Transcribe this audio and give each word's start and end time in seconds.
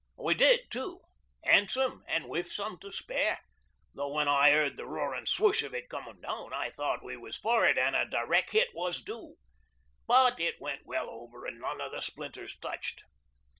We 0.17 0.33
did 0.33 0.61
it 0.61 0.71
too 0.71 1.01
handsome 1.43 2.03
an' 2.07 2.23
wi' 2.27 2.41
some 2.41 2.79
to 2.79 2.91
spare, 2.91 3.37
though 3.93 4.11
when 4.11 4.27
I 4.27 4.49
heard 4.49 4.75
the 4.75 4.87
roarin' 4.87 5.27
swoosh 5.27 5.61
of 5.61 5.75
it 5.75 5.89
comin' 5.89 6.21
down 6.21 6.53
I 6.53 6.71
thought 6.71 7.03
we 7.03 7.15
was 7.17 7.37
for 7.37 7.67
it 7.67 7.77
an' 7.77 7.93
a 7.93 8.07
direck 8.07 8.49
hit 8.49 8.69
was 8.73 8.99
due. 9.03 9.35
But 10.07 10.39
it 10.39 10.59
went 10.59 10.87
well 10.87 11.07
over 11.07 11.45
an' 11.45 11.59
none 11.59 11.79
of 11.81 11.91
the 11.91 12.01
splinters 12.01 12.57
touched. 12.57 13.03